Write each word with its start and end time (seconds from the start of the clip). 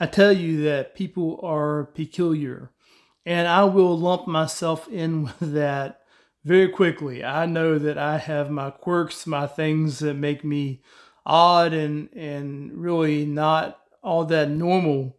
I 0.00 0.06
tell 0.06 0.32
you 0.32 0.62
that 0.64 0.94
people 0.94 1.40
are 1.42 1.84
peculiar, 1.94 2.70
and 3.24 3.46
I 3.46 3.64
will 3.64 3.96
lump 3.98 4.26
myself 4.26 4.88
in 4.88 5.24
with 5.40 5.52
that 5.54 6.00
very 6.44 6.68
quickly. 6.68 7.24
I 7.24 7.46
know 7.46 7.78
that 7.78 7.98
I 7.98 8.18
have 8.18 8.50
my 8.50 8.70
quirks, 8.70 9.26
my 9.26 9.46
things 9.46 10.00
that 10.00 10.14
make 10.14 10.44
me 10.44 10.82
odd 11.26 11.72
and 11.72 12.10
and 12.14 12.72
really 12.72 13.24
not 13.24 13.80
all 14.02 14.24
that 14.26 14.50
normal. 14.50 15.16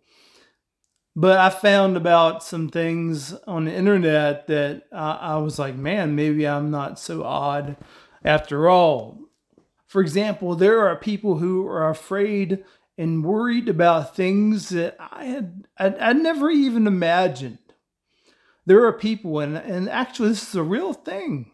But 1.16 1.40
I 1.40 1.50
found 1.50 1.96
about 1.96 2.44
some 2.44 2.70
things 2.70 3.34
on 3.48 3.66
the 3.66 3.74
internet 3.74 4.48
that 4.48 4.84
I, 4.92 5.12
I 5.14 5.38
was 5.38 5.58
like, 5.58 5.76
man, 5.76 6.14
maybe 6.14 6.46
I'm 6.46 6.70
not 6.70 7.00
so 7.00 7.24
odd 7.24 7.78
after 8.24 8.70
all. 8.70 9.22
For 9.88 10.02
example, 10.02 10.56
there 10.56 10.86
are 10.86 10.98
people 10.98 11.38
who 11.38 11.66
are 11.68 11.90
afraid 11.90 12.66
and 12.98 13.24
worried 13.24 13.68
about 13.68 14.16
things 14.16 14.70
that 14.70 14.96
I 15.00 15.26
had 15.26 15.68
I, 15.78 15.96
I 16.00 16.14
never 16.14 16.50
even 16.50 16.88
imagined. 16.88 17.60
There 18.66 18.86
are 18.86 18.94
people, 18.94 19.40
and, 19.40 19.58
and 19.58 19.90
actually, 19.90 20.30
this 20.30 20.50
is 20.50 20.56
a 20.56 20.64
real 20.64 20.94
thing. 20.94 21.52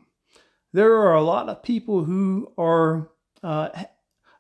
There 0.72 0.94
are 0.94 1.14
a 1.14 1.24
lot 1.24 1.50
of 1.50 1.64
people 1.64 2.06
who 2.06 2.54
are 2.58 3.10
uh, 3.44 3.70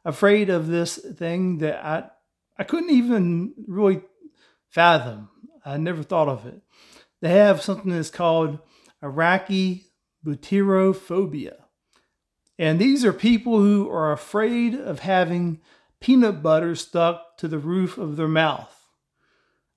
afraid 0.05 0.49
of 0.49 0.67
this 0.67 0.97
thing 0.97 1.57
that 1.57 1.83
I 1.83 2.09
I 2.57 2.63
couldn't 2.63 2.91
even 2.91 3.53
really 3.67 4.03
fathom. 4.69 5.29
I 5.65 5.77
never 5.77 6.03
thought 6.03 6.27
of 6.27 6.45
it. 6.45 6.61
They 7.21 7.29
have 7.29 7.61
something 7.61 7.91
that's 7.91 8.09
called 8.09 8.59
Iraqi 9.03 9.87
butyrophobia. 10.25 11.55
And 12.57 12.79
these 12.79 13.03
are 13.03 13.13
people 13.13 13.59
who 13.59 13.89
are 13.89 14.11
afraid 14.11 14.75
of 14.75 14.99
having 14.99 15.61
peanut 16.01 16.43
butter 16.43 16.75
stuck 16.75 17.37
to 17.37 17.47
the 17.47 17.59
roof 17.59 17.97
of 17.97 18.17
their 18.17 18.27
mouth. 18.27 18.87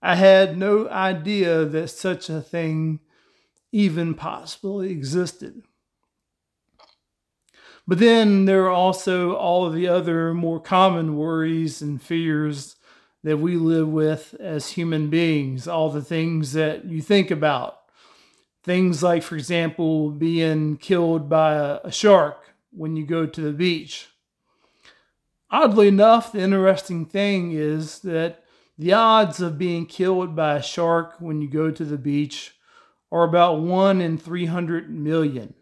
I 0.02 0.16
had 0.16 0.58
no 0.58 0.88
idea 0.88 1.64
that 1.64 1.88
such 1.88 2.28
a 2.28 2.40
thing 2.40 3.00
even 3.72 4.14
possibly 4.14 4.90
existed. 4.90 5.62
But 7.86 7.98
then 7.98 8.46
there 8.46 8.64
are 8.64 8.70
also 8.70 9.34
all 9.34 9.66
of 9.66 9.74
the 9.74 9.88
other 9.88 10.32
more 10.32 10.60
common 10.60 11.16
worries 11.16 11.82
and 11.82 12.00
fears 12.00 12.76
that 13.22 13.38
we 13.38 13.56
live 13.56 13.88
with 13.88 14.34
as 14.40 14.70
human 14.70 15.10
beings, 15.10 15.66
all 15.66 15.90
the 15.90 16.02
things 16.02 16.52
that 16.52 16.84
you 16.84 17.02
think 17.02 17.30
about. 17.30 17.78
Things 18.62 19.02
like, 19.02 19.22
for 19.22 19.36
example, 19.36 20.10
being 20.10 20.76
killed 20.78 21.28
by 21.28 21.80
a, 21.82 21.90
shark 21.90 22.54
when 22.70 22.96
you 22.96 23.06
go 23.06 23.26
to 23.26 23.40
the 23.40 23.52
beach. 23.52 24.08
Oddly 25.54 25.86
enough, 25.86 26.32
the 26.32 26.40
interesting 26.40 27.06
thing 27.06 27.52
is 27.52 28.00
that 28.00 28.42
the 28.76 28.92
odds 28.92 29.40
of 29.40 29.56
being 29.56 29.86
killed 29.86 30.34
by 30.34 30.56
a 30.56 30.62
shark 30.62 31.14
when 31.20 31.40
you 31.40 31.46
go 31.46 31.70
to 31.70 31.84
the 31.84 31.96
beach 31.96 32.56
are 33.12 33.22
about 33.22 33.60
1 33.60 34.00
in 34.00 34.18
300 34.18 34.90
million. 34.90 35.54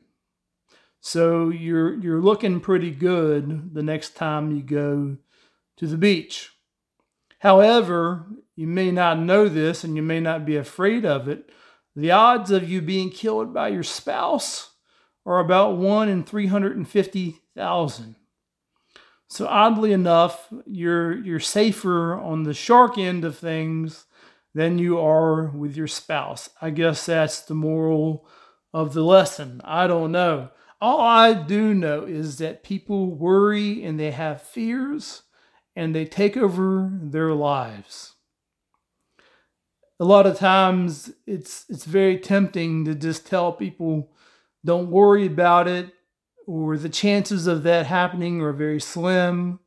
So 1.03 1.51
you're 1.51 1.99
you're 1.99 2.23
looking 2.23 2.59
pretty 2.59 2.91
good 2.91 3.75
the 3.75 3.83
next 3.83 4.17
time 4.17 4.57
you 4.57 4.62
go 4.62 5.19
to 5.77 5.87
the 5.87 5.99
beach. 5.99 6.53
However, 7.41 8.25
you 8.56 8.69
may 8.69 8.93
not 8.93 9.19
know 9.19 9.47
this 9.47 9.84
and 9.84 9.95
you 9.95 10.01
may 10.03 10.21
not 10.21 10.47
be 10.47 10.56
afraid 10.56 11.05
of 11.05 11.29
it. 11.29 11.51
The 11.95 12.12
odds 12.12 12.51
of 12.51 12.67
you 12.67 12.81
being 12.81 13.11
killed 13.11 13.53
by 13.53 13.69
your 13.69 13.83
spouse 13.83 14.71
are 15.27 15.39
about 15.39 15.77
1 15.77 16.09
in 16.09 16.25
350,000. 16.25 18.17
So 19.33 19.47
oddly 19.47 19.94
enough, 19.94 20.52
you're 20.66 21.16
you're 21.16 21.41
safer 21.41 22.14
on 22.20 22.42
the 22.42 22.52
shark 22.52 22.98
end 22.98 23.25
of 23.25 23.38
things 23.38 24.05
than 24.52 24.78
you 24.78 24.98
are 24.98 25.47
with 25.47 25.75
your 25.75 25.86
spouse. 25.86 26.50
I 26.61 26.69
guess 26.69 27.06
that's 27.06 27.41
the 27.41 27.55
moral 27.55 28.28
of 28.75 28.92
the 28.92 29.03
lesson. 29.03 29.62
I 29.64 29.87
don't 29.87 30.12
know. 30.12 30.50
All 30.82 31.00
I 31.00 31.32
do 31.32 31.72
know 31.72 32.04
is 32.04 32.37
that 32.38 32.62
people 32.62 33.10
worry 33.10 33.82
and 33.82 33.98
they 33.98 34.10
have 34.10 34.42
fears 34.42 35.22
and 35.75 35.94
they 35.94 36.04
take 36.04 36.37
over 36.37 36.91
their 36.92 37.32
lives. 37.32 38.16
A 39.98 40.04
lot 40.04 40.26
of 40.26 40.37
times 40.37 41.10
it's 41.26 41.65
it's 41.71 41.87
very 41.87 42.19
tempting 42.19 42.84
to 42.84 42.94
just 42.94 43.26
tell 43.26 43.50
people 43.50 44.12
don't 44.62 44.91
worry 44.91 45.25
about 45.25 45.69
it 45.69 45.94
or 46.47 46.76
the 46.76 46.88
chances 46.88 47.47
of 47.47 47.62
that 47.62 47.86
happening 47.86 48.41
are 48.41 48.53
very 48.53 48.80
slim, 48.80 49.60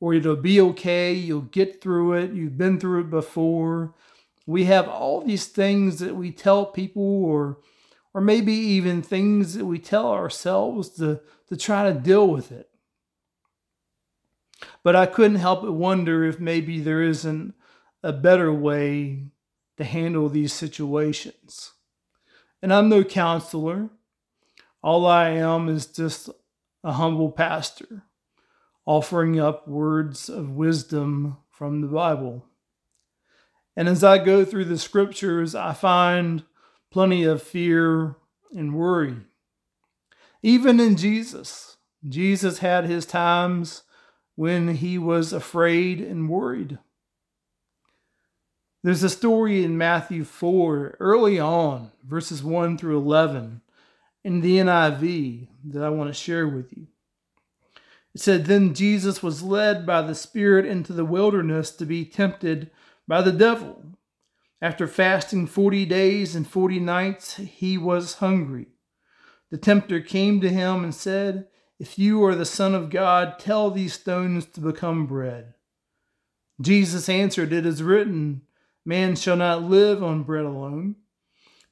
or 0.00 0.14
it'll 0.14 0.36
be 0.36 0.60
okay, 0.60 1.12
you'll 1.12 1.42
get 1.42 1.80
through 1.80 2.14
it, 2.14 2.32
you've 2.32 2.58
been 2.58 2.78
through 2.78 3.00
it 3.00 3.10
before. 3.10 3.94
We 4.46 4.64
have 4.64 4.88
all 4.88 5.22
these 5.22 5.46
things 5.46 5.98
that 6.00 6.16
we 6.16 6.30
tell 6.30 6.66
people, 6.66 7.24
or 7.24 7.58
or 8.14 8.20
maybe 8.20 8.52
even 8.52 9.02
things 9.02 9.54
that 9.54 9.66
we 9.66 9.78
tell 9.78 10.12
ourselves 10.12 10.88
to, 10.90 11.20
to 11.48 11.56
try 11.56 11.92
to 11.92 11.98
deal 11.98 12.28
with 12.28 12.52
it. 12.52 12.70
But 14.84 14.94
I 14.94 15.06
couldn't 15.06 15.38
help 15.38 15.62
but 15.62 15.72
wonder 15.72 16.24
if 16.24 16.38
maybe 16.38 16.78
there 16.78 17.02
isn't 17.02 17.54
a 18.04 18.12
better 18.12 18.52
way 18.52 19.24
to 19.76 19.84
handle 19.84 20.28
these 20.28 20.52
situations. 20.52 21.72
And 22.62 22.72
I'm 22.72 22.88
no 22.88 23.02
counselor. 23.02 23.90
All 24.84 25.06
I 25.06 25.30
am 25.30 25.70
is 25.70 25.86
just 25.86 26.28
a 26.84 26.92
humble 26.92 27.32
pastor 27.32 28.02
offering 28.84 29.40
up 29.40 29.66
words 29.66 30.28
of 30.28 30.50
wisdom 30.50 31.38
from 31.48 31.80
the 31.80 31.86
Bible. 31.86 32.44
And 33.74 33.88
as 33.88 34.04
I 34.04 34.18
go 34.18 34.44
through 34.44 34.66
the 34.66 34.76
scriptures, 34.76 35.54
I 35.54 35.72
find 35.72 36.42
plenty 36.90 37.24
of 37.24 37.42
fear 37.42 38.16
and 38.54 38.74
worry. 38.74 39.16
Even 40.42 40.78
in 40.78 40.98
Jesus, 40.98 41.78
Jesus 42.06 42.58
had 42.58 42.84
his 42.84 43.06
times 43.06 43.84
when 44.34 44.74
he 44.74 44.98
was 44.98 45.32
afraid 45.32 46.02
and 46.02 46.28
worried. 46.28 46.78
There's 48.82 49.02
a 49.02 49.08
story 49.08 49.64
in 49.64 49.78
Matthew 49.78 50.24
4, 50.24 50.98
early 51.00 51.40
on, 51.40 51.90
verses 52.06 52.44
1 52.44 52.76
through 52.76 52.98
11, 52.98 53.62
in 54.24 54.40
the 54.40 54.56
NIV 54.56 55.48
that 55.66 55.82
I 55.82 55.90
want 55.90 56.08
to 56.08 56.14
share 56.14 56.48
with 56.48 56.72
you. 56.72 56.86
It 58.14 58.20
said, 58.20 58.46
Then 58.46 58.74
Jesus 58.74 59.22
was 59.22 59.42
led 59.42 59.84
by 59.86 60.02
the 60.02 60.14
Spirit 60.14 60.66
into 60.66 60.92
the 60.92 61.04
wilderness 61.04 61.70
to 61.72 61.84
be 61.84 62.04
tempted 62.04 62.70
by 63.06 63.20
the 63.22 63.32
devil. 63.32 63.84
After 64.62 64.86
fasting 64.86 65.46
40 65.46 65.84
days 65.84 66.34
and 66.34 66.48
40 66.48 66.80
nights, 66.80 67.36
he 67.36 67.76
was 67.76 68.14
hungry. 68.14 68.68
The 69.50 69.58
tempter 69.58 70.00
came 70.00 70.40
to 70.40 70.48
him 70.48 70.84
and 70.84 70.94
said, 70.94 71.48
If 71.78 71.98
you 71.98 72.24
are 72.24 72.34
the 72.34 72.46
Son 72.46 72.74
of 72.74 72.88
God, 72.88 73.38
tell 73.38 73.70
these 73.70 73.92
stones 73.92 74.46
to 74.46 74.60
become 74.60 75.06
bread. 75.06 75.54
Jesus 76.60 77.08
answered, 77.08 77.52
It 77.52 77.66
is 77.66 77.82
written, 77.82 78.42
Man 78.86 79.16
shall 79.16 79.36
not 79.36 79.64
live 79.64 80.02
on 80.02 80.22
bread 80.22 80.44
alone 80.44 80.96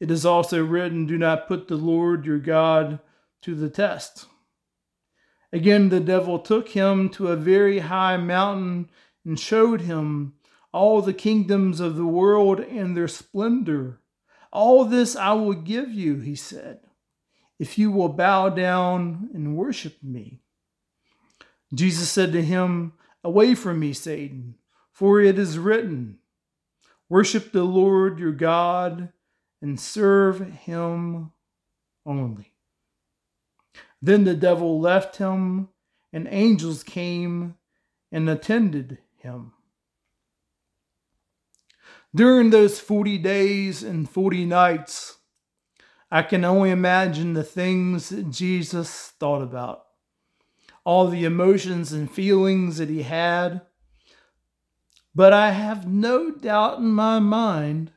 it 0.00 0.10
is 0.10 0.26
also 0.26 0.64
written, 0.64 1.06
Do 1.06 1.16
not 1.16 1.48
put 1.48 1.68
the 1.68 1.76
Lord 1.76 2.26
your 2.26 2.38
God 2.38 3.00
to 3.42 3.54
the 3.54 3.70
test. 3.70 4.26
Again, 5.52 5.88
the 5.88 6.00
devil 6.00 6.38
took 6.38 6.70
him 6.70 7.08
to 7.10 7.28
a 7.28 7.36
very 7.36 7.78
high 7.78 8.16
mountain 8.16 8.90
and 9.24 9.38
showed 9.38 9.82
him 9.82 10.34
all 10.72 11.00
the 11.00 11.14
kingdoms 11.14 11.80
of 11.80 11.96
the 11.96 12.06
world 12.06 12.60
and 12.60 12.96
their 12.96 13.08
splendor. 13.08 14.00
All 14.52 14.84
this 14.84 15.16
I 15.16 15.32
will 15.32 15.54
give 15.54 15.90
you, 15.90 16.16
he 16.16 16.34
said, 16.34 16.80
if 17.58 17.78
you 17.78 17.90
will 17.90 18.10
bow 18.10 18.50
down 18.50 19.30
and 19.32 19.56
worship 19.56 20.02
me. 20.02 20.40
Jesus 21.74 22.10
said 22.10 22.32
to 22.32 22.42
him, 22.42 22.92
Away 23.24 23.54
from 23.54 23.80
me, 23.80 23.92
Satan, 23.92 24.56
for 24.92 25.20
it 25.20 25.38
is 25.38 25.58
written, 25.58 26.18
Worship 27.08 27.52
the 27.52 27.64
Lord 27.64 28.18
your 28.18 28.32
God 28.32 29.12
and 29.60 29.78
serve 29.80 30.40
him 30.40 31.32
only. 32.04 32.52
Then 34.00 34.24
the 34.24 34.34
devil 34.34 34.80
left 34.80 35.16
him, 35.16 35.68
and 36.12 36.28
angels 36.30 36.82
came 36.82 37.56
and 38.12 38.28
attended 38.28 38.98
him. 39.16 39.52
During 42.14 42.50
those 42.50 42.78
40 42.80 43.18
days 43.18 43.82
and 43.82 44.08
40 44.08 44.46
nights, 44.46 45.18
I 46.10 46.22
can 46.22 46.44
only 46.44 46.70
imagine 46.70 47.32
the 47.32 47.44
things 47.44 48.10
that 48.10 48.30
Jesus 48.30 49.12
thought 49.18 49.42
about, 49.42 49.84
all 50.84 51.08
the 51.08 51.24
emotions 51.24 51.92
and 51.92 52.10
feelings 52.10 52.78
that 52.78 52.88
he 52.88 53.02
had. 53.02 53.62
But 55.14 55.32
I 55.32 55.50
have 55.50 55.86
no 55.86 56.30
doubt 56.30 56.78
in 56.78 56.88
my 56.88 57.18
mind 57.18 57.92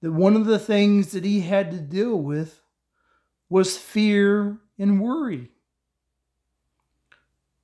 that 0.00 0.12
one 0.12 0.36
of 0.36 0.46
the 0.46 0.58
things 0.58 1.12
that 1.12 1.24
he 1.24 1.40
had 1.40 1.70
to 1.70 1.78
deal 1.78 2.16
with 2.16 2.60
was 3.48 3.76
fear 3.76 4.58
and 4.78 5.00
worry. 5.00 5.50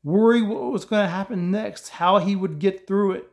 Worry 0.02 0.42
what 0.42 0.72
was 0.72 0.84
going 0.84 1.04
to 1.04 1.10
happen 1.10 1.50
next, 1.50 1.90
how 1.90 2.18
he 2.18 2.36
would 2.36 2.58
get 2.58 2.86
through 2.86 3.12
it. 3.12 3.30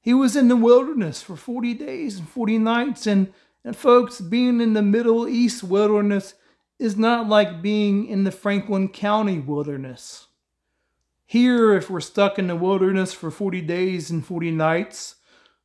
He 0.00 0.12
was 0.12 0.36
in 0.36 0.48
the 0.48 0.56
wilderness 0.56 1.22
for 1.22 1.34
40 1.34 1.72
days 1.74 2.18
and 2.18 2.28
40 2.28 2.58
nights. 2.58 3.06
And, 3.06 3.32
and 3.64 3.74
folks, 3.74 4.20
being 4.20 4.60
in 4.60 4.74
the 4.74 4.82
Middle 4.82 5.26
East 5.26 5.64
wilderness 5.64 6.34
is 6.78 6.96
not 6.96 7.26
like 7.26 7.62
being 7.62 8.06
in 8.06 8.24
the 8.24 8.30
Franklin 8.30 8.88
County 8.88 9.38
wilderness. 9.38 10.26
Here, 11.24 11.74
if 11.74 11.88
we're 11.88 12.00
stuck 12.00 12.38
in 12.38 12.48
the 12.48 12.56
wilderness 12.56 13.14
for 13.14 13.30
40 13.30 13.62
days 13.62 14.10
and 14.10 14.24
40 14.24 14.50
nights, 14.50 15.14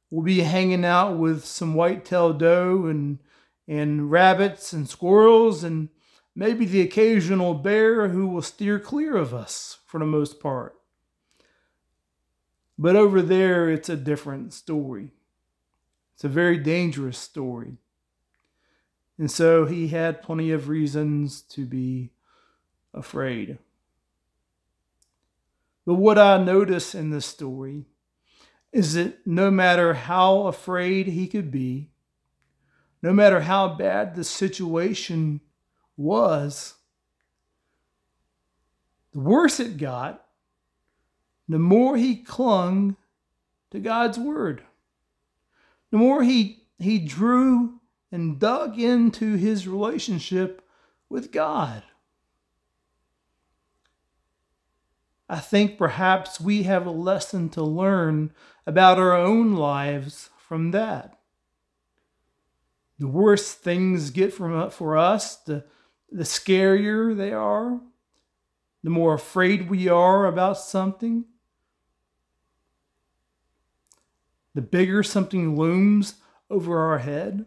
we'll 0.10 0.24
be 0.24 0.42
hanging 0.42 0.86
out 0.86 1.18
with 1.18 1.46
some 1.46 1.74
white-tailed 1.76 2.40
doe 2.40 2.86
and, 2.88 3.20
and 3.68 4.12
rabbits 4.12 4.74
and 4.74 4.90
squirrels 4.90 5.64
and 5.64 5.90
maybe 6.36 6.66
the 6.66 6.82
occasional 6.82 7.54
bear 7.54 8.10
who 8.10 8.28
will 8.28 8.42
steer 8.42 8.80
clear 8.80 9.16
of 9.16 9.34
us 9.34 9.80
for 9.86 10.00
the 10.00 10.06
most 10.06 10.40
part. 10.40 10.76
But 12.78 12.96
over 12.96 13.22
there, 13.22 13.70
it's 13.70 13.90
a 13.90 13.98
different 13.98 14.54
story. 14.54 15.12
It's 16.16 16.24
a 16.24 16.30
very 16.30 16.58
dangerous 16.58 17.18
story. 17.18 17.78
And 19.18 19.30
so 19.30 19.66
he 19.66 19.90
had 19.90 20.22
plenty 20.22 20.52
of 20.52 20.70
reasons 20.70 21.42
to 21.42 21.66
be 21.66 22.12
afraid. 22.94 23.58
But 25.86 25.96
what 25.96 26.18
I 26.18 26.42
notice 26.42 26.96
in 26.96 27.10
this 27.10 27.26
story 27.26 27.84
is 28.72 28.94
that 28.94 29.26
no 29.26 29.50
matter 29.50 29.94
how 29.94 30.48
afraid 30.48 31.08
he 31.08 31.28
could 31.28 31.52
be, 31.52 31.90
no 33.02 33.14
matter 33.14 33.42
how 33.42 33.76
bad 33.76 34.16
the 34.16 34.24
situation 34.24 35.42
was, 35.98 36.76
the 39.14 39.20
worse 39.20 39.60
it 39.60 39.78
got, 39.78 40.26
the 41.48 41.60
more 41.60 41.98
he 41.98 42.16
clung 42.16 42.96
to 43.72 43.80
God's 43.80 44.20
word, 44.20 44.64
the 45.92 45.98
more 45.98 46.24
he, 46.24 46.68
he 46.78 47.00
drew 47.00 47.80
and 48.12 48.40
dug 48.40 48.80
into 48.80 49.36
his 49.36 49.68
relationship 49.68 50.64
with 51.10 51.32
God. 51.32 51.84
I 55.30 55.40
think 55.40 55.78
perhaps 55.78 56.42
we 56.42 56.64
have 56.64 56.88
a 56.88 56.92
lesson 56.92 57.50
to 57.50 57.62
learn 57.62 58.34
about 58.66 58.98
our 58.98 59.16
own 59.16 59.54
lives 59.54 60.32
from 60.38 60.72
that. 60.72 61.20
The 62.98 63.08
worse 63.08 63.54
things 63.54 64.10
get 64.10 64.34
from, 64.34 64.58
uh, 64.58 64.70
for 64.72 64.98
us, 64.98 65.36
the, 65.36 65.66
the 66.12 66.24
scarier 66.24 67.16
they 67.16 67.32
are, 67.32 67.80
the 68.84 68.90
more 68.90 69.14
afraid 69.14 69.70
we 69.70 69.88
are 69.88 70.26
about 70.26 70.58
something, 70.58 71.26
the 74.56 74.62
bigger 74.62 75.04
something 75.04 75.56
looms 75.56 76.16
over 76.50 76.80
our 76.80 76.98
head, 76.98 77.46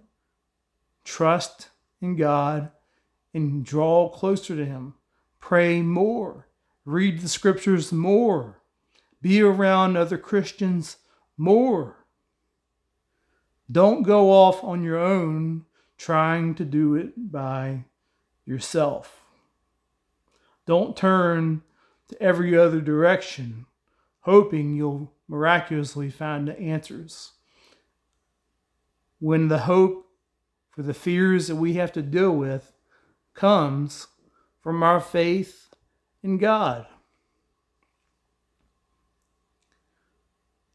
trust 1.04 1.68
in 2.00 2.14
God 2.16 2.70
and 3.34 3.64
draw 3.64 4.08
closer 4.08 4.54
to 4.54 4.64
Him. 4.64 4.94
Pray 5.40 5.82
more. 5.82 6.46
Read 6.84 7.20
the 7.20 7.28
scriptures 7.28 7.92
more. 7.92 8.62
Be 9.20 9.40
around 9.40 9.96
other 9.96 10.18
Christians 10.18 10.96
more. 11.36 12.04
Don't 13.70 14.02
go 14.02 14.30
off 14.30 14.62
on 14.64 14.82
your 14.82 14.98
own 14.98 15.64
trying 15.96 16.54
to 16.56 16.64
do 16.64 16.96
it 16.96 17.30
by 17.30 17.84
yourself. 18.44 19.22
Don't 20.66 20.96
turn 20.96 21.62
to 22.08 22.20
every 22.20 22.56
other 22.56 22.80
direction, 22.80 23.66
hoping 24.20 24.74
you'll 24.74 25.12
miraculously 25.28 26.10
find 26.10 26.48
the 26.48 26.58
answers. 26.58 27.32
When 29.20 29.48
the 29.48 29.60
hope 29.60 30.06
for 30.70 30.82
the 30.82 30.94
fears 30.94 31.46
that 31.46 31.56
we 31.56 31.74
have 31.74 31.92
to 31.92 32.02
deal 32.02 32.32
with 32.32 32.72
comes 33.34 34.08
from 34.60 34.82
our 34.82 35.00
faith 35.00 35.71
in 36.22 36.38
God. 36.38 36.86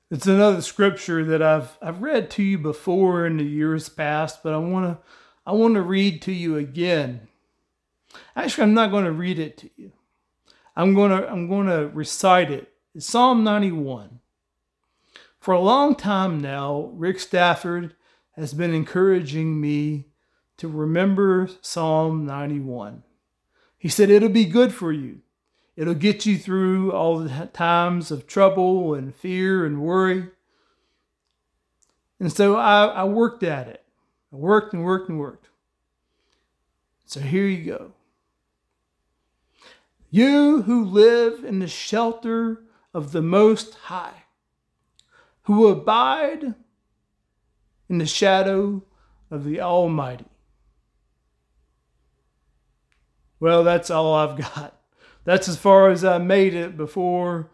It's 0.09 0.27
another 0.27 0.61
scripture 0.61 1.25
that 1.25 1.41
I've 1.41 1.77
I've 1.81 2.01
read 2.01 2.29
to 2.31 2.44
you 2.44 2.57
before 2.57 3.25
in 3.25 3.38
the 3.38 3.44
years 3.44 3.89
past, 3.89 4.41
but 4.41 4.53
I 4.53 4.57
want 4.57 4.85
to 4.85 5.03
I 5.45 5.51
want 5.51 5.75
to 5.75 5.81
read 5.81 6.21
to 6.23 6.31
you 6.31 6.55
again. 6.55 7.27
Actually, 8.35 8.63
I'm 8.63 8.73
not 8.73 8.91
going 8.91 9.05
to 9.05 9.11
read 9.11 9.38
it 9.38 9.57
to 9.57 9.69
you. 9.75 9.91
I'm 10.75 10.94
going 10.94 11.11
to 11.11 11.29
I'm 11.29 11.49
going 11.49 11.67
to 11.67 11.89
recite 11.94 12.51
it. 12.51 12.71
It's 12.95 13.05
Psalm 13.05 13.44
91. 13.44 14.19
For 15.39 15.53
a 15.53 15.59
long 15.59 15.95
time 15.95 16.39
now, 16.39 16.91
Rick 16.94 17.19
Stafford 17.19 17.95
has 18.38 18.53
been 18.53 18.73
encouraging 18.73 19.59
me 19.59 20.05
to 20.57 20.67
remember 20.67 21.49
Psalm 21.61 22.25
91. 22.25 23.03
He 23.77 23.89
said, 23.89 24.09
It'll 24.09 24.29
be 24.29 24.45
good 24.45 24.73
for 24.73 24.91
you. 24.91 25.21
It'll 25.77 25.94
get 25.94 26.25
you 26.25 26.38
through 26.39 26.91
all 26.91 27.19
the 27.19 27.50
times 27.53 28.09
of 28.09 28.25
trouble 28.25 28.95
and 28.95 29.15
fear 29.15 29.63
and 29.63 29.79
worry. 29.79 30.29
And 32.19 32.33
so 32.33 32.56
I, 32.56 32.85
I 32.88 33.03
worked 33.03 33.44
at 33.44 33.68
it. 33.68 33.83
I 34.33 34.38
worked 34.38 34.74
and 34.74 34.83
worked 34.83 35.07
and 35.07 35.19
worked. 35.19 35.50
So 37.06 37.19
here 37.19 37.45
you 37.45 37.63
go. 37.63 37.91
You 40.09 40.63
who 40.63 40.83
live 40.83 41.45
in 41.45 41.59
the 41.59 41.68
shelter 41.68 42.63
of 42.91 43.12
the 43.12 43.21
Most 43.21 43.75
High 43.75 44.23
who 45.44 45.68
abide 45.68 46.56
in 47.87 47.99
the 47.99 48.06
shadow 48.06 48.83
of 49.30 49.45
the 49.45 49.61
Almighty. 49.61 50.25
Well, 53.40 53.63
that's 53.63 53.92
all 53.92 54.13
I've 54.16 54.37
got. 54.37 54.77
That's 55.28 55.50
as 55.50 55.57
far 55.57 55.90
as 55.90 56.06
I 56.06 56.19
made 56.19 56.54
it 56.54 56.78
before 56.78 57.50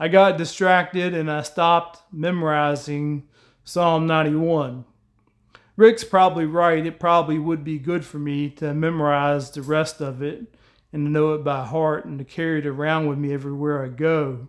I 0.00 0.08
got 0.08 0.38
distracted 0.38 1.12
and 1.12 1.30
I 1.30 1.42
stopped 1.42 2.00
memorizing 2.10 3.28
Psalm 3.64 4.06
91. 4.06 4.86
Rick's 5.76 6.04
probably 6.04 6.46
right. 6.46 6.86
It 6.86 6.98
probably 6.98 7.38
would 7.38 7.64
be 7.64 7.78
good 7.78 8.06
for 8.06 8.18
me 8.18 8.48
to 8.52 8.72
memorize 8.72 9.50
the 9.50 9.60
rest 9.60 10.00
of 10.00 10.22
it 10.22 10.54
and 10.90 11.04
to 11.04 11.10
know 11.10 11.34
it 11.34 11.44
by 11.44 11.66
heart 11.66 12.06
and 12.06 12.18
to 12.18 12.24
carry 12.24 12.60
it 12.60 12.66
around 12.66 13.08
with 13.08 13.18
me 13.18 13.34
everywhere 13.34 13.84
I 13.84 13.88
go. 13.88 14.48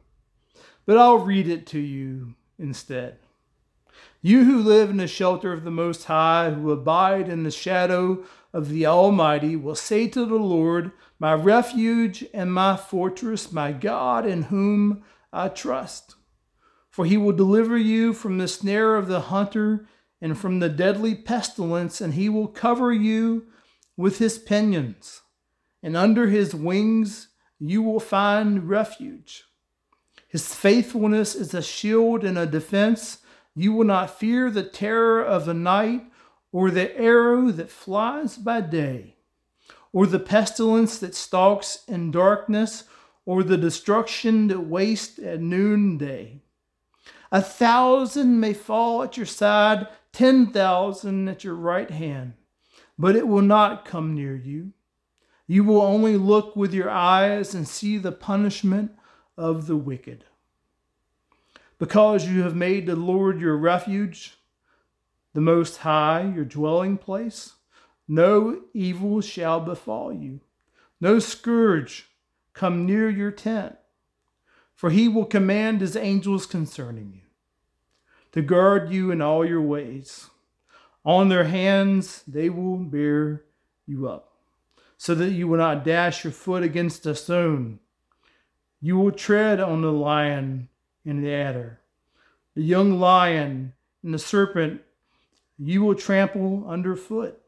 But 0.85 0.97
I'll 0.97 1.19
read 1.19 1.49
it 1.49 1.67
to 1.67 1.79
you 1.79 2.35
instead. 2.57 3.17
You 4.21 4.45
who 4.45 4.57
live 4.57 4.89
in 4.89 4.97
the 4.97 5.07
shelter 5.07 5.51
of 5.51 5.65
the 5.65 5.69
Most 5.69 6.05
High, 6.05 6.51
who 6.51 6.71
abide 6.71 7.27
in 7.27 7.43
the 7.43 7.51
shadow 7.51 8.23
of 8.53 8.69
the 8.69 8.85
Almighty, 8.85 9.57
will 9.57 9.75
say 9.75 10.07
to 10.07 10.25
the 10.25 10.35
Lord, 10.35 10.93
My 11.19 11.33
refuge 11.33 12.25
and 12.33 12.53
my 12.53 12.77
fortress, 12.77 13.51
my 13.51 13.73
God 13.73 14.25
in 14.25 14.43
whom 14.43 15.03
I 15.33 15.49
trust. 15.49 16.15
For 16.89 17.05
he 17.05 17.17
will 17.17 17.33
deliver 17.33 17.77
you 17.77 18.13
from 18.13 18.37
the 18.37 18.47
snare 18.47 18.95
of 18.95 19.07
the 19.07 19.21
hunter 19.21 19.85
and 20.21 20.37
from 20.37 20.59
the 20.59 20.69
deadly 20.69 21.15
pestilence, 21.15 22.01
and 22.01 22.13
he 22.13 22.29
will 22.29 22.47
cover 22.47 22.91
you 22.93 23.47
with 23.95 24.19
his 24.19 24.37
pinions, 24.37 25.21
and 25.83 25.95
under 25.95 26.27
his 26.27 26.55
wings 26.55 27.27
you 27.59 27.81
will 27.83 27.99
find 27.99 28.69
refuge. 28.69 29.43
His 30.27 30.53
faithfulness 30.53 31.35
is 31.35 31.53
a 31.53 31.61
shield 31.61 32.23
and 32.23 32.37
a 32.37 32.45
defense. 32.45 33.19
You 33.55 33.73
will 33.73 33.85
not 33.85 34.17
fear 34.17 34.49
the 34.49 34.63
terror 34.63 35.23
of 35.23 35.45
the 35.45 35.53
night, 35.53 36.03
or 36.51 36.71
the 36.71 36.97
arrow 36.97 37.51
that 37.51 37.69
flies 37.69 38.37
by 38.37 38.61
day, 38.61 39.17
or 39.91 40.05
the 40.05 40.19
pestilence 40.19 40.99
that 40.99 41.15
stalks 41.15 41.83
in 41.87 42.11
darkness, 42.11 42.83
or 43.25 43.43
the 43.43 43.57
destruction 43.57 44.47
that 44.47 44.61
wastes 44.61 45.19
at 45.19 45.39
noonday. 45.39 46.41
A 47.31 47.41
thousand 47.41 48.39
may 48.39 48.53
fall 48.53 49.03
at 49.03 49.17
your 49.17 49.25
side, 49.25 49.87
ten 50.11 50.47
thousand 50.47 51.27
at 51.27 51.43
your 51.43 51.55
right 51.55 51.91
hand, 51.91 52.33
but 52.97 53.15
it 53.15 53.27
will 53.27 53.43
not 53.43 53.85
come 53.85 54.15
near 54.15 54.35
you. 54.35 54.73
You 55.45 55.63
will 55.63 55.81
only 55.81 56.17
look 56.17 56.55
with 56.55 56.73
your 56.73 56.89
eyes 56.89 57.53
and 57.53 57.67
see 57.67 57.97
the 57.97 58.11
punishment 58.11 58.91
of 59.37 59.67
the 59.67 59.77
wicked. 59.77 60.25
Because 61.77 62.27
you 62.27 62.43
have 62.43 62.55
made 62.55 62.85
the 62.85 62.95
Lord 62.95 63.39
your 63.39 63.57
refuge, 63.57 64.37
the 65.33 65.41
Most 65.41 65.77
High 65.77 66.31
your 66.35 66.45
dwelling 66.45 66.97
place, 66.97 67.53
no 68.09 68.61
evil 68.73 69.21
shall 69.21 69.61
befall 69.61 70.11
you, 70.11 70.41
no 70.99 71.19
scourge 71.19 72.09
come 72.53 72.85
near 72.85 73.07
your 73.07 73.31
tent, 73.31 73.77
for 74.75 74.89
he 74.89 75.07
will 75.07 75.25
command 75.25 75.79
his 75.79 75.95
angels 75.95 76.47
concerning 76.47 77.13
you, 77.13 77.21
to 78.31 78.41
guard 78.41 78.91
you 78.91 79.11
in 79.11 79.21
all 79.21 79.45
your 79.45 79.61
ways. 79.61 80.29
On 81.05 81.29
their 81.29 81.45
hands 81.45 82.23
they 82.27 82.49
will 82.49 82.77
bear 82.77 83.45
you 83.85 84.09
up, 84.09 84.33
so 84.97 85.13
that 85.13 85.29
you 85.29 85.47
will 85.47 85.59
not 85.59 85.85
dash 85.85 86.23
your 86.23 86.33
foot 86.33 86.63
against 86.63 87.05
a 87.05 87.13
stone. 87.13 87.79
You 88.81 88.97
will 88.97 89.11
tread 89.11 89.59
on 89.59 89.81
the 89.81 89.91
lion 89.91 90.67
and 91.05 91.23
the 91.23 91.31
adder, 91.31 91.79
the 92.55 92.63
young 92.63 92.99
lion 92.99 93.73
and 94.01 94.13
the 94.13 94.19
serpent 94.19 94.81
you 95.59 95.83
will 95.83 95.95
trample 95.95 96.65
underfoot. 96.67 97.38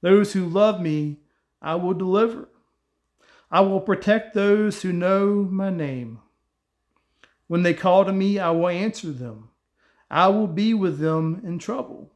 Those 0.00 0.32
who 0.32 0.46
love 0.46 0.80
me, 0.80 1.18
I 1.60 1.74
will 1.74 1.94
deliver. 1.94 2.48
I 3.50 3.60
will 3.60 3.80
protect 3.80 4.34
those 4.34 4.82
who 4.82 4.92
know 4.92 5.48
my 5.50 5.70
name. 5.70 6.20
When 7.46 7.62
they 7.62 7.74
call 7.74 8.04
to 8.04 8.12
me, 8.12 8.38
I 8.38 8.50
will 8.50 8.68
answer 8.68 9.10
them. 9.10 9.48
I 10.10 10.28
will 10.28 10.46
be 10.46 10.74
with 10.74 10.98
them 10.98 11.40
in 11.44 11.58
trouble. 11.58 12.12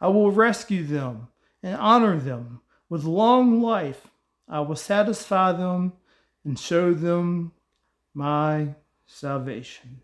I 0.00 0.08
will 0.08 0.30
rescue 0.30 0.84
them 0.84 1.28
and 1.62 1.76
honor 1.76 2.18
them. 2.18 2.60
With 2.88 3.04
long 3.04 3.62
life, 3.62 4.08
I 4.48 4.60
will 4.60 4.76
satisfy 4.76 5.52
them 5.52 5.92
and 6.44 6.58
show 6.58 6.92
them 6.92 7.52
my 8.14 8.74
salvation. 9.06 10.00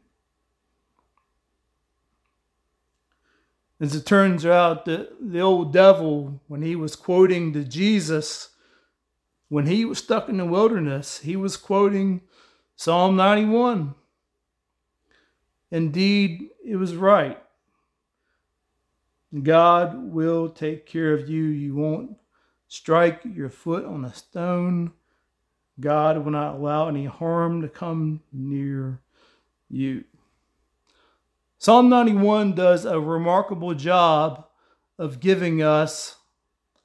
As 3.80 3.94
it 3.94 4.06
turns 4.06 4.44
out, 4.44 4.84
the, 4.84 5.08
the 5.20 5.40
old 5.40 5.72
devil, 5.72 6.40
when 6.48 6.62
he 6.62 6.74
was 6.74 6.96
quoting 6.96 7.52
to 7.52 7.62
Jesus, 7.62 8.50
when 9.48 9.66
he 9.66 9.84
was 9.84 9.98
stuck 9.98 10.28
in 10.28 10.38
the 10.38 10.44
wilderness, 10.44 11.20
he 11.20 11.36
was 11.36 11.56
quoting 11.56 12.22
Psalm 12.74 13.16
91. 13.16 13.94
Indeed, 15.70 16.50
it 16.64 16.76
was 16.76 16.96
right. 16.96 17.40
God 19.42 20.12
will 20.12 20.48
take 20.48 20.86
care 20.86 21.12
of 21.12 21.28
you. 21.28 21.44
You 21.44 21.74
won't 21.74 22.16
strike 22.66 23.20
your 23.24 23.50
foot 23.50 23.84
on 23.84 24.04
a 24.04 24.14
stone. 24.14 24.92
God 25.78 26.24
will 26.24 26.32
not 26.32 26.54
allow 26.54 26.88
any 26.88 27.04
harm 27.04 27.62
to 27.62 27.68
come 27.68 28.22
near 28.32 29.00
you. 29.68 30.04
Psalm 31.60 31.88
91 31.88 32.54
does 32.54 32.84
a 32.84 33.00
remarkable 33.00 33.74
job 33.74 34.46
of 34.96 35.18
giving 35.18 35.60
us 35.60 36.18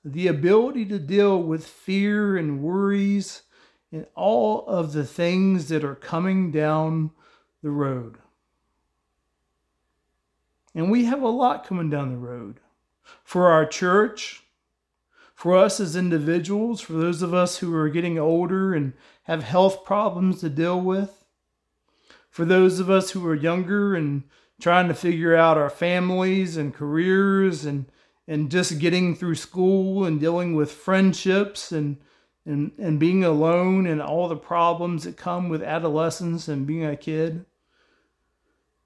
the 0.04 0.26
ability 0.26 0.84
to 0.84 0.98
deal 0.98 1.42
with 1.42 1.64
fear 1.64 2.36
and 2.36 2.60
worries 2.60 3.44
and 3.92 4.08
all 4.16 4.66
of 4.66 4.94
the 4.94 5.06
things 5.06 5.70
that 5.70 5.84
are 5.84 5.94
coming 5.94 6.50
down 6.50 7.12
the 7.62 7.70
road. 7.70 8.18
And 10.74 10.90
we 10.90 11.06
have 11.06 11.22
a 11.22 11.28
lot 11.28 11.68
coming 11.68 11.92
down 11.92 12.10
the 12.10 12.18
road 12.18 12.60
for 13.24 13.52
our 13.52 13.68
church, 13.68 14.42
for 15.36 15.56
us 15.56 15.80
as 15.80 15.96
individuals, 15.96 16.82
for 16.82 16.94
those 16.94 17.22
of 17.22 17.32
us 17.32 17.58
who 17.58 17.76
are 17.76 17.90
getting 17.90 18.18
older 18.18 18.74
and 18.74 18.94
have 19.24 19.44
health 19.44 19.86
problems 19.86 20.40
to 20.42 20.50
deal 20.50 20.82
with, 20.82 21.24
for 22.32 22.44
those 22.44 22.80
of 22.80 22.90
us 22.90 23.12
who 23.12 23.24
are 23.28 23.36
younger 23.36 23.94
and 23.94 24.24
trying 24.64 24.88
to 24.88 24.94
figure 24.94 25.36
out 25.36 25.58
our 25.58 25.70
families 25.70 26.56
and 26.56 26.74
careers 26.74 27.66
and 27.66 27.86
and 28.30 28.50
just 28.50 28.80
getting 28.80 29.14
through 29.14 29.36
school 29.36 30.06
and 30.06 30.22
dealing 30.22 30.56
with 30.56 30.72
friendships 30.72 31.74
and 31.74 31.98
and 32.46 32.72
and 32.78 32.98
being 32.98 33.26
alone 33.26 33.86
and 33.86 34.02
all 34.02 34.30
the 34.30 34.38
problems 34.38 35.04
that 35.04 35.18
come 35.18 35.50
with 35.50 35.62
adolescence 35.62 36.48
and 36.48 36.66
being 36.66 36.86
a 36.86 36.96
kid. 36.96 37.46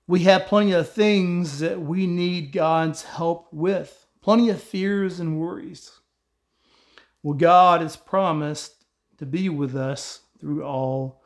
We 0.07 0.21
have 0.21 0.47
plenty 0.47 0.71
of 0.71 0.89
things 0.89 1.59
that 1.59 1.79
we 1.79 2.07
need 2.07 2.53
God's 2.53 3.03
help 3.03 3.47
with, 3.53 4.07
plenty 4.19 4.49
of 4.49 4.59
fears 4.59 5.19
and 5.19 5.39
worries. 5.39 5.91
Well, 7.21 7.35
God 7.35 7.81
has 7.81 7.95
promised 7.95 8.83
to 9.19 9.27
be 9.27 9.47
with 9.47 9.75
us 9.75 10.21
through 10.39 10.63
all 10.63 11.21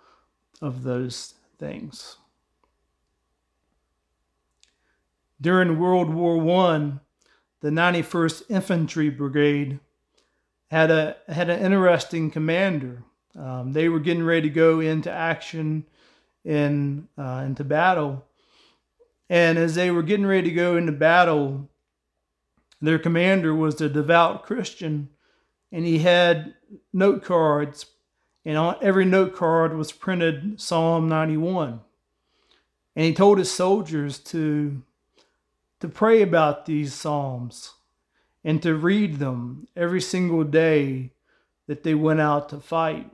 of 0.62 0.84
those 0.84 1.36
things. 1.58 2.18
During 5.42 5.80
World 5.80 6.14
War 6.14 6.38
I, 6.68 6.92
the 7.62 7.72
91st 7.72 8.44
Infantry 8.50 9.10
Brigade 9.10 9.80
had 10.70 10.92
a 10.92 11.18
had 11.28 11.50
an 11.50 11.60
interesting 11.60 12.30
commander. 12.30 13.04
Um, 13.36 13.74
they 13.74 13.90
were 13.90 14.00
getting 14.00 14.24
ready 14.24 14.50
to 14.50 14.54
go 14.54 14.80
into 14.80 15.12
action 15.12 15.86
in 16.46 17.08
uh, 17.18 17.44
into 17.46 17.64
battle, 17.64 18.24
and 19.30 19.58
as 19.58 19.74
they 19.74 19.90
were 19.90 20.04
getting 20.04 20.28
ready 20.28 20.50
to 20.50 20.56
go 20.56 20.78
into 20.78 20.92
battle, 20.92 21.68
their 22.80 23.00
commander 23.00 23.56
was 23.56 23.82
a 23.82 23.90
devout 23.90 24.44
Christian, 24.44 25.10
and 25.72 25.86
he 25.86 26.00
had 26.00 26.54
note 26.94 27.24
cards, 27.24 27.88
and 28.46 28.58
on 28.58 28.76
every 28.82 29.06
note 29.06 29.36
card 29.36 29.76
was 29.76 29.92
printed 29.92 30.62
Psalm 30.62 31.10
91, 31.10 31.82
and 32.96 33.06
he 33.06 33.14
told 33.14 33.40
his 33.40 33.52
soldiers 33.52 34.20
to 34.20 34.84
to 35.82 35.90
pray 35.90 36.22
about 36.22 36.66
these 36.66 36.94
Psalms 36.94 37.74
and 38.44 38.62
to 38.62 38.76
read 38.76 39.18
them 39.18 39.68
every 39.76 40.02
single 40.02 40.44
day 40.44 41.12
that 41.68 41.84
they 41.84 41.96
went 41.96 42.22
out 42.22 42.50
to 42.50 42.60
fight. 42.60 43.12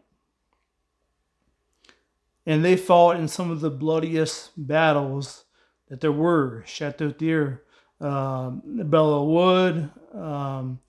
And 2.46 2.64
they 2.64 2.78
fought 2.78 3.18
in 3.18 3.28
some 3.28 3.52
of 3.52 3.62
the 3.62 3.70
bloodiest 3.70 4.52
battles 4.56 5.46
that 5.90 6.02
there 6.02 6.12
were 6.12 6.64
Chateau 6.66 7.12
Thierry, 7.12 7.58
um, 8.00 8.62
Belleau 8.66 9.26
Wood, 9.26 9.90
um, 10.14 10.80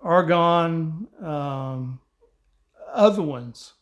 Argonne, 0.00 1.08
um, 1.22 2.00
other 2.92 3.22
ones. 3.22 3.74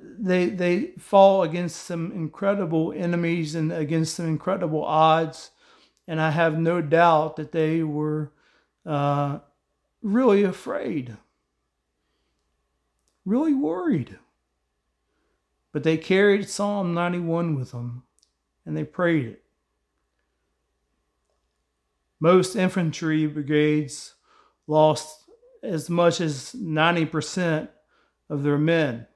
They, 0.00 0.46
they 0.46 0.92
fall 0.98 1.42
against 1.42 1.84
some 1.84 2.10
incredible 2.12 2.92
enemies 2.96 3.54
and 3.54 3.72
against 3.72 4.14
some 4.14 4.26
incredible 4.26 4.84
odds 4.84 5.50
and 6.06 6.20
I 6.20 6.30
have 6.30 6.58
no 6.58 6.80
doubt 6.80 7.36
that 7.36 7.52
they 7.52 7.82
were 7.82 8.32
uh, 8.84 9.38
really 10.02 10.42
afraid, 10.42 11.16
really 13.24 13.54
worried. 13.54 14.18
But 15.72 15.82
they 15.82 15.96
carried 15.96 16.48
Psalm 16.48 16.94
91 16.94 17.56
with 17.56 17.72
them 17.72 18.04
and 18.64 18.76
they 18.76 18.84
prayed 18.84 19.26
it. 19.26 19.44
Most 22.20 22.54
infantry 22.54 23.26
brigades 23.26 24.14
lost 24.66 25.24
as 25.62 25.90
much 25.90 26.20
as 26.20 26.52
90% 26.52 27.68
of 28.30 28.42
their 28.42 28.58
men. 28.58 29.06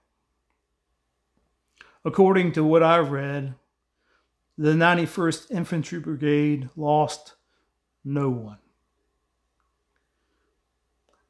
According 2.05 2.53
to 2.53 2.65
what 2.65 2.83
I've 2.83 3.11
read, 3.11 3.55
the 4.59 4.75
91st 4.75 5.53
Infantry 5.53 6.01
Brigade 6.01 6.69
lost 6.77 7.35
no 8.05 8.29
one. 8.29 8.59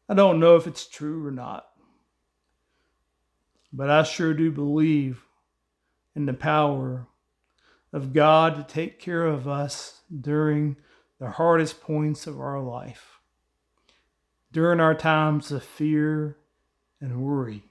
I 0.09 0.15
don't 0.15 0.41
know 0.41 0.57
if 0.57 0.67
it's 0.67 0.89
true 0.89 1.27
or 1.27 1.31
not, 1.31 1.67
but 3.71 3.91
I 3.91 4.03
sure 4.05 4.33
do 4.33 4.51
believe 4.51 5.23
in 6.17 6.25
the 6.25 6.33
power 6.33 7.07
of 7.93 8.15
God 8.15 8.55
to 8.57 8.63
take 8.63 8.99
care 8.99 9.27
of 9.27 9.47
us 9.47 10.01
during 10.21 10.77
the 11.19 11.33
hardest 11.33 11.83
points 11.83 12.27
of 12.27 12.41
our 12.41 12.63
life, 12.63 13.21
during 14.51 14.81
our 14.81 14.95
times 14.95 15.53
of 15.53 15.63
fear 15.63 16.39
and 16.99 17.21
worry. 17.21 17.63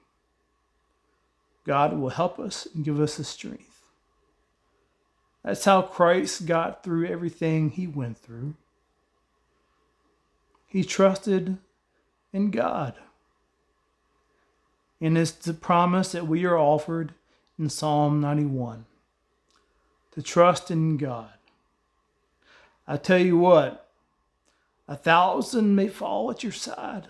God 1.66 1.98
will 1.98 2.10
help 2.10 2.38
us 2.38 2.68
and 2.72 2.84
give 2.84 3.00
us 3.00 3.16
the 3.16 3.24
strength. 3.24 3.67
That's 5.44 5.64
how 5.64 5.82
Christ 5.82 6.46
got 6.46 6.82
through 6.82 7.06
everything 7.06 7.70
he 7.70 7.86
went 7.86 8.18
through. 8.18 8.54
He 10.66 10.84
trusted 10.84 11.58
in 12.32 12.50
God. 12.50 12.94
And 15.00 15.16
it's 15.16 15.30
the 15.30 15.54
promise 15.54 16.12
that 16.12 16.26
we 16.26 16.44
are 16.44 16.58
offered 16.58 17.14
in 17.58 17.70
Psalm 17.70 18.20
91 18.20 18.84
to 20.12 20.22
trust 20.22 20.70
in 20.70 20.96
God. 20.96 21.30
I 22.86 22.96
tell 22.96 23.18
you 23.18 23.38
what, 23.38 23.88
a 24.88 24.96
thousand 24.96 25.76
may 25.76 25.88
fall 25.88 26.30
at 26.30 26.42
your 26.42 26.52
side 26.52 27.08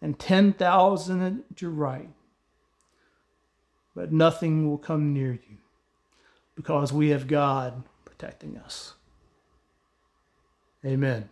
and 0.00 0.18
10,000 0.18 1.44
at 1.50 1.60
your 1.60 1.70
right, 1.70 2.10
but 3.94 4.12
nothing 4.12 4.68
will 4.68 4.78
come 4.78 5.12
near 5.12 5.32
you 5.32 5.58
because 6.56 6.92
we 6.92 7.10
have 7.10 7.28
God 7.28 7.84
protecting 8.04 8.56
us. 8.58 8.94
Amen. 10.84 11.28